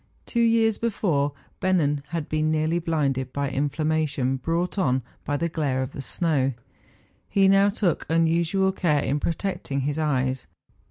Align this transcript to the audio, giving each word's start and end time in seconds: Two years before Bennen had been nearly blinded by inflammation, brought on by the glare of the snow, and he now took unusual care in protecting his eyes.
Two 0.25 0.41
years 0.41 0.79
before 0.79 1.31
Bennen 1.61 2.01
had 2.07 2.27
been 2.27 2.49
nearly 2.49 2.79
blinded 2.79 3.31
by 3.31 3.51
inflammation, 3.51 4.37
brought 4.37 4.79
on 4.79 5.03
by 5.25 5.37
the 5.37 5.47
glare 5.47 5.83
of 5.83 5.91
the 5.91 6.01
snow, 6.01 6.41
and 6.45 6.53
he 7.29 7.47
now 7.47 7.69
took 7.69 8.07
unusual 8.09 8.71
care 8.71 9.03
in 9.03 9.19
protecting 9.19 9.81
his 9.81 9.99
eyes. 9.99 10.47